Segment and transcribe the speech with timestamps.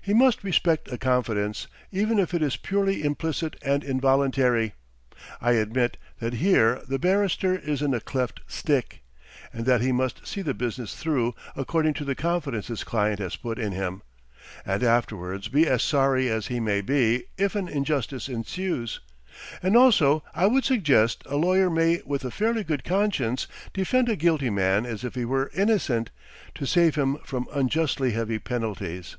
[0.00, 4.72] He must respect a confidence, even if it is purely implicit and involuntary.
[5.38, 9.02] I admit that here the barrister is in a cleft stick,
[9.52, 13.36] and that he must see the business through according to the confidence his client has
[13.36, 14.00] put in him
[14.64, 19.00] and afterwards be as sorry as he may be if an injustice ensues.
[19.62, 24.16] And also I would suggest a lawyer may with a fairly good conscience defend a
[24.16, 26.10] guilty man as if he were innocent,
[26.54, 29.16] to save him from unjustly heavy penalties.